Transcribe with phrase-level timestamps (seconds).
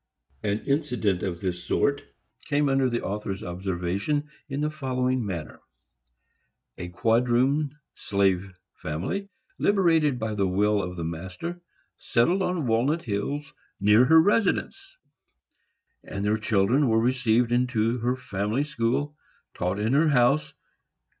[0.41, 2.03] An incident of this sort
[2.45, 5.59] came under the author's observation in the following manner:
[6.79, 9.29] A quadroon slave family,
[9.59, 11.61] liberated by the will of the master,
[11.99, 14.97] settled on Walnut Hills, near her residence,
[16.03, 19.15] and their children were received into her family school,
[19.53, 20.51] taught in her house.